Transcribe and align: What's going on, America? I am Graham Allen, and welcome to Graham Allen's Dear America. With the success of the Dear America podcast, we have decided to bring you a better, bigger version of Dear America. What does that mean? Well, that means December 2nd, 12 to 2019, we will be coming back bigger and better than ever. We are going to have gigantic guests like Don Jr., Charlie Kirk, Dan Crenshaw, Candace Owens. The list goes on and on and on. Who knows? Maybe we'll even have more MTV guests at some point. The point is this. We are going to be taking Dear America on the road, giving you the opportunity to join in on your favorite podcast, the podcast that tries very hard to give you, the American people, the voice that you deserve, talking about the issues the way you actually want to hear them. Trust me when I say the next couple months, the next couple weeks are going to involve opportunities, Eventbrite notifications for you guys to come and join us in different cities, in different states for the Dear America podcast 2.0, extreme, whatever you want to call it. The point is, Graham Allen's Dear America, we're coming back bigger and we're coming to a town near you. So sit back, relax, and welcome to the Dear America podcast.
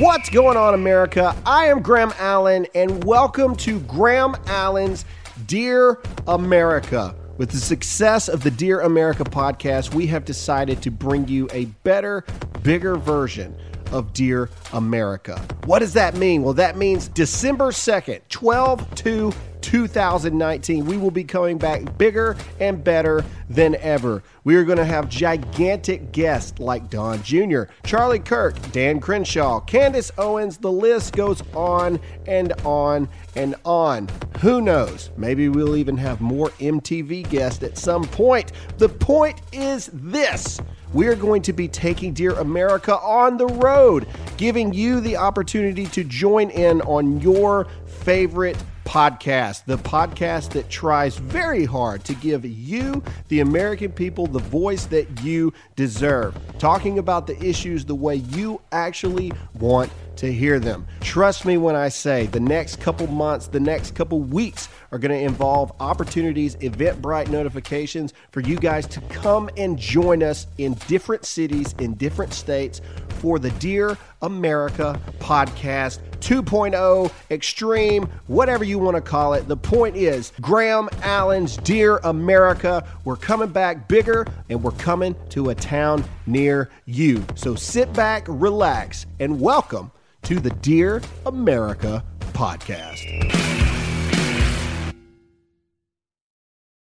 What's 0.00 0.30
going 0.30 0.56
on, 0.56 0.74
America? 0.74 1.34
I 1.44 1.66
am 1.66 1.82
Graham 1.82 2.12
Allen, 2.20 2.68
and 2.72 3.02
welcome 3.02 3.56
to 3.56 3.80
Graham 3.80 4.36
Allen's 4.46 5.04
Dear 5.48 6.00
America. 6.28 7.16
With 7.36 7.50
the 7.50 7.56
success 7.56 8.28
of 8.28 8.44
the 8.44 8.50
Dear 8.52 8.82
America 8.82 9.24
podcast, 9.24 9.92
we 9.92 10.06
have 10.06 10.24
decided 10.24 10.82
to 10.82 10.92
bring 10.92 11.26
you 11.26 11.48
a 11.52 11.64
better, 11.82 12.24
bigger 12.62 12.96
version 12.96 13.58
of 13.90 14.12
Dear 14.12 14.50
America. 14.72 15.44
What 15.64 15.80
does 15.80 15.94
that 15.94 16.14
mean? 16.14 16.44
Well, 16.44 16.54
that 16.54 16.76
means 16.76 17.08
December 17.08 17.72
2nd, 17.72 18.20
12 18.28 18.94
to 18.94 19.32
2019, 19.62 20.84
we 20.86 20.96
will 20.96 21.10
be 21.10 21.24
coming 21.24 21.58
back 21.58 21.98
bigger 21.98 22.36
and 22.60 22.82
better 22.82 23.24
than 23.48 23.74
ever. 23.76 24.22
We 24.44 24.56
are 24.56 24.64
going 24.64 24.78
to 24.78 24.84
have 24.84 25.08
gigantic 25.08 26.12
guests 26.12 26.58
like 26.58 26.90
Don 26.90 27.22
Jr., 27.22 27.64
Charlie 27.84 28.18
Kirk, 28.18 28.54
Dan 28.72 29.00
Crenshaw, 29.00 29.60
Candace 29.60 30.10
Owens. 30.18 30.58
The 30.58 30.72
list 30.72 31.14
goes 31.14 31.42
on 31.54 32.00
and 32.26 32.52
on 32.64 33.08
and 33.36 33.54
on. 33.64 34.08
Who 34.40 34.60
knows? 34.60 35.10
Maybe 35.16 35.48
we'll 35.48 35.76
even 35.76 35.96
have 35.96 36.20
more 36.20 36.50
MTV 36.60 37.28
guests 37.28 37.62
at 37.62 37.78
some 37.78 38.04
point. 38.04 38.52
The 38.78 38.88
point 38.88 39.40
is 39.52 39.90
this. 39.92 40.60
We 40.92 41.06
are 41.08 41.14
going 41.14 41.42
to 41.42 41.52
be 41.52 41.68
taking 41.68 42.14
Dear 42.14 42.32
America 42.34 42.96
on 42.98 43.36
the 43.36 43.46
road, 43.46 44.06
giving 44.38 44.72
you 44.72 45.00
the 45.00 45.16
opportunity 45.18 45.86
to 45.86 46.02
join 46.02 46.48
in 46.50 46.80
on 46.82 47.20
your 47.20 47.66
favorite 47.86 48.56
podcast, 48.88 49.66
the 49.66 49.76
podcast 49.76 50.48
that 50.48 50.70
tries 50.70 51.18
very 51.18 51.66
hard 51.66 52.02
to 52.02 52.14
give 52.14 52.46
you, 52.46 53.02
the 53.28 53.40
American 53.40 53.92
people, 53.92 54.26
the 54.26 54.38
voice 54.38 54.86
that 54.86 55.22
you 55.22 55.52
deserve, 55.76 56.34
talking 56.58 56.98
about 56.98 57.26
the 57.26 57.38
issues 57.44 57.84
the 57.84 57.94
way 57.94 58.14
you 58.14 58.58
actually 58.72 59.30
want 59.60 59.92
to 60.16 60.32
hear 60.32 60.58
them. 60.58 60.86
Trust 61.00 61.44
me 61.44 61.58
when 61.58 61.76
I 61.76 61.90
say 61.90 62.28
the 62.28 62.40
next 62.40 62.80
couple 62.80 63.06
months, 63.08 63.46
the 63.46 63.60
next 63.60 63.94
couple 63.94 64.20
weeks 64.20 64.70
are 64.90 64.98
going 64.98 65.12
to 65.12 65.22
involve 65.22 65.70
opportunities, 65.80 66.56
Eventbrite 66.56 67.28
notifications 67.28 68.14
for 68.32 68.40
you 68.40 68.56
guys 68.56 68.86
to 68.86 69.02
come 69.02 69.50
and 69.58 69.78
join 69.78 70.22
us 70.22 70.46
in 70.56 70.72
different 70.88 71.26
cities, 71.26 71.74
in 71.78 71.92
different 71.94 72.32
states 72.32 72.80
for 73.20 73.38
the 73.38 73.50
Dear 73.52 73.98
America 74.22 74.98
podcast 75.18 76.00
2.0, 76.20 77.12
extreme, 77.30 78.08
whatever 78.26 78.64
you 78.64 78.78
want 78.78 78.96
to 78.96 79.00
call 79.00 79.34
it. 79.34 79.48
The 79.48 79.56
point 79.56 79.96
is, 79.96 80.32
Graham 80.40 80.88
Allen's 81.02 81.56
Dear 81.58 81.98
America, 81.98 82.86
we're 83.04 83.16
coming 83.16 83.50
back 83.50 83.88
bigger 83.88 84.26
and 84.48 84.62
we're 84.62 84.70
coming 84.72 85.14
to 85.30 85.50
a 85.50 85.54
town 85.54 86.04
near 86.26 86.70
you. 86.86 87.24
So 87.34 87.54
sit 87.54 87.92
back, 87.92 88.24
relax, 88.28 89.06
and 89.20 89.40
welcome 89.40 89.90
to 90.22 90.40
the 90.40 90.50
Dear 90.50 91.02
America 91.26 92.04
podcast. 92.32 93.67